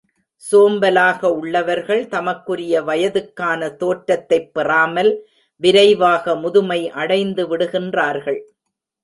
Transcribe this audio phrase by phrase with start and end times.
[0.51, 5.27] சோம்பலாக உள்ளவர்கள் தமக்குரிய வயதுக்கான தோற்றத்தைப் பெறாமல்
[5.61, 8.41] விரைவாக முதுமை அடைந்து விடுகின்றார்கள்.